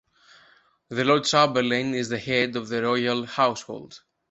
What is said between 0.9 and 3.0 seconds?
Lord Chamberlain is the Head of the